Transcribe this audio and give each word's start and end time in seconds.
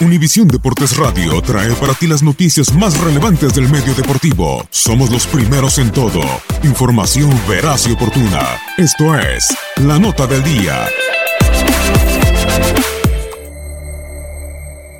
Univisión 0.00 0.48
Deportes 0.48 0.96
Radio 0.96 1.40
trae 1.40 1.72
para 1.74 1.94
ti 1.94 2.08
las 2.08 2.20
noticias 2.20 2.74
más 2.74 2.98
relevantes 3.00 3.54
del 3.54 3.68
medio 3.68 3.94
deportivo. 3.94 4.66
Somos 4.70 5.08
los 5.10 5.24
primeros 5.28 5.78
en 5.78 5.92
todo. 5.92 6.20
Información 6.64 7.30
veraz 7.48 7.86
y 7.86 7.92
oportuna. 7.92 8.40
Esto 8.76 9.16
es 9.16 9.56
La 9.76 10.00
Nota 10.00 10.26
del 10.26 10.42
Día. 10.42 10.86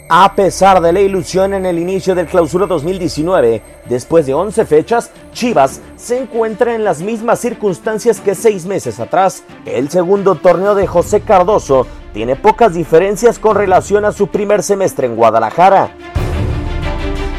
A 0.09 0.33
pesar 0.37 0.81
de 0.81 0.93
la 0.93 1.01
ilusión 1.01 1.55
en 1.55 1.67
el 1.67 1.81
inicio 1.81 2.15
del 2.15 2.27
clausura 2.27 2.67
2019, 2.67 3.63
después 3.89 4.27
de 4.27 4.35
11 4.35 4.65
fechas, 4.65 5.11
Chivas 5.33 5.81
se 5.97 6.19
encuentra 6.19 6.73
en 6.73 6.85
las 6.85 7.01
mismas 7.01 7.41
circunstancias 7.41 8.21
que 8.21 8.37
seis 8.37 8.65
meses 8.65 9.01
atrás. 9.01 9.43
El 9.67 9.91
segundo 9.91 10.37
torneo 10.37 10.77
de 10.77 10.87
José 10.87 11.21
Cardoso 11.23 11.89
tiene 12.15 12.37
pocas 12.37 12.73
diferencias 12.73 13.41
con 13.41 13.57
relación 13.57 14.05
a 14.05 14.13
su 14.13 14.29
primer 14.29 14.63
semestre 14.63 15.09
en 15.09 15.17
Guadalajara. 15.17 15.97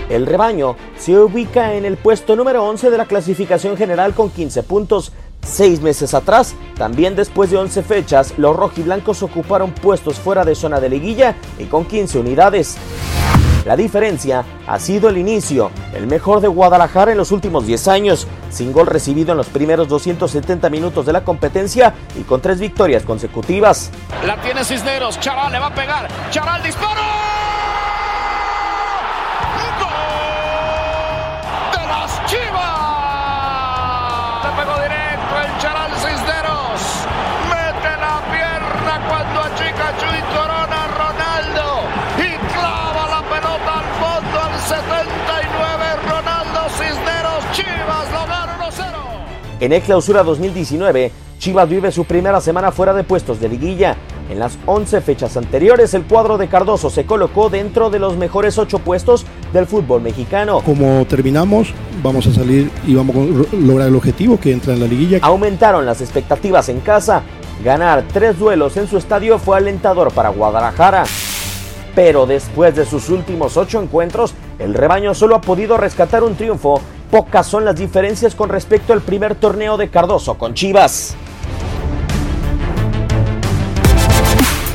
El 0.09 0.27
rebaño 0.27 0.75
se 0.97 1.17
ubica 1.17 1.73
en 1.73 1.85
el 1.85 1.95
puesto 1.95 2.35
número 2.35 2.63
11 2.65 2.91
de 2.91 2.97
la 2.97 3.05
clasificación 3.05 3.77
general 3.77 4.13
con 4.13 4.29
15 4.29 4.63
puntos. 4.63 5.13
Seis 5.41 5.81
meses 5.81 6.13
atrás, 6.13 6.55
también 6.77 7.15
después 7.15 7.51
de 7.51 7.57
11 7.57 7.83
fechas, 7.83 8.33
los 8.37 8.55
rojiblancos 8.55 9.23
ocuparon 9.23 9.71
puestos 9.71 10.19
fuera 10.19 10.43
de 10.43 10.55
zona 10.55 10.79
de 10.79 10.89
liguilla 10.89 11.35
y 11.57 11.65
con 11.65 11.85
15 11.85 12.19
unidades. 12.19 12.77
La 13.65 13.75
diferencia 13.75 14.45
ha 14.67 14.79
sido 14.79 15.09
el 15.09 15.17
inicio, 15.17 15.71
el 15.95 16.05
mejor 16.05 16.39
de 16.39 16.47
Guadalajara 16.47 17.11
en 17.11 17.17
los 17.17 17.31
últimos 17.31 17.65
10 17.65 17.87
años, 17.87 18.27
sin 18.51 18.71
gol 18.71 18.85
recibido 18.85 19.31
en 19.31 19.37
los 19.37 19.47
primeros 19.47 19.87
270 19.87 20.69
minutos 20.69 21.05
de 21.05 21.13
la 21.13 21.23
competencia 21.23 21.93
y 22.15 22.21
con 22.21 22.41
tres 22.41 22.59
victorias 22.59 23.03
consecutivas. 23.03 23.89
La 24.25 24.39
tiene 24.39 24.63
Cisneros. 24.63 25.19
Charal 25.19 25.51
le 25.51 25.59
va 25.59 25.67
a 25.67 25.75
pegar. 25.75 26.07
Charal 26.29 26.61
disparo. 26.61 27.24
En 49.61 49.71
el 49.71 49.81
clausura 49.81 50.23
2019, 50.23 51.11
Chivas 51.39 51.69
vive 51.69 51.89
su 51.91 52.03
primera 52.03 52.41
semana 52.41 52.71
fuera 52.71 52.93
de 52.93 53.05
puestos 53.05 53.39
de 53.39 53.47
liguilla. 53.47 53.95
En 54.29 54.37
las 54.37 54.57
11 54.65 54.99
fechas 54.99 55.37
anteriores, 55.37 55.93
el 55.93 56.03
cuadro 56.03 56.37
de 56.37 56.49
Cardoso 56.49 56.89
se 56.89 57.05
colocó 57.05 57.49
dentro 57.49 57.89
de 57.89 57.99
los 57.99 58.17
mejores 58.17 58.57
8 58.57 58.79
puestos 58.79 59.25
del 59.53 59.65
fútbol 59.65 60.01
mexicano. 60.01 60.59
Como 60.59 61.05
terminamos, 61.05 61.73
vamos 62.03 62.27
a 62.27 62.33
salir 62.33 62.69
y 62.85 62.95
vamos 62.95 63.15
a 63.15 63.55
lograr 63.55 63.87
el 63.87 63.95
objetivo 63.95 64.37
que 64.37 64.51
entra 64.51 64.73
en 64.73 64.81
la 64.81 64.87
liguilla. 64.87 65.19
Aumentaron 65.21 65.85
las 65.85 66.01
expectativas 66.01 66.67
en 66.67 66.81
casa. 66.81 67.21
Ganar 67.63 68.03
tres 68.11 68.37
duelos 68.37 68.75
en 68.75 68.87
su 68.87 68.97
estadio 68.97 69.39
fue 69.39 69.55
alentador 69.55 70.11
para 70.11 70.29
Guadalajara. 70.29 71.05
Pero 71.93 72.25
después 72.25 72.75
de 72.75 72.85
sus 72.85 73.09
últimos 73.09 73.55
ocho 73.55 73.81
encuentros, 73.81 74.33
el 74.59 74.73
rebaño 74.73 75.13
solo 75.13 75.35
ha 75.35 75.41
podido 75.41 75.77
rescatar 75.77 76.23
un 76.23 76.35
triunfo. 76.35 76.81
Pocas 77.11 77.47
son 77.47 77.65
las 77.65 77.75
diferencias 77.75 78.35
con 78.35 78.49
respecto 78.49 78.93
al 78.93 79.01
primer 79.01 79.35
torneo 79.35 79.77
de 79.77 79.89
Cardoso 79.89 80.35
con 80.35 80.53
Chivas. 80.53 81.15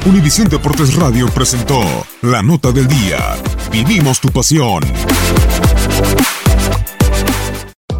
Univisión 0.07 0.49
Deportes 0.49 0.95
Radio 0.97 1.29
presentó 1.29 1.81
La 2.23 2.43
Nota 2.43 2.73
del 2.73 2.89
Día. 2.89 3.37
Vivimos 3.71 4.19
tu 4.21 4.31
pasión. 4.31 4.83